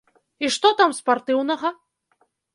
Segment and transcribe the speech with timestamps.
[0.47, 1.73] І што там спартыўнага?